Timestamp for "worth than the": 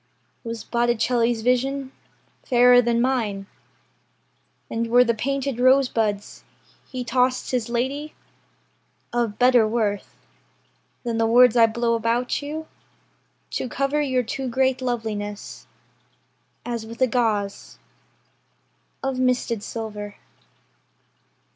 9.67-11.27